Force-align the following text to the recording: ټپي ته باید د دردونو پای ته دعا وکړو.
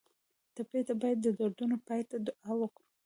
ټپي 0.55 0.81
ته 0.87 0.93
باید 1.01 1.17
د 1.21 1.27
دردونو 1.39 1.75
پای 1.87 2.01
ته 2.09 2.17
دعا 2.27 2.51
وکړو. 2.59 2.85